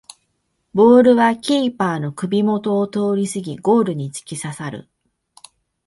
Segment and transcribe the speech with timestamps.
[0.73, 4.89] ボールはキーパーの首もとを通りすぎゴールにつきささる